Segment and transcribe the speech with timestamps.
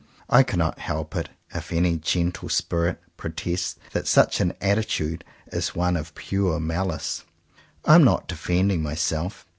[0.31, 5.95] I cannot help it if any gentle spirit protests that such an attitude is one
[5.95, 7.23] of pure malice.
[7.85, 9.45] I am not defending myself.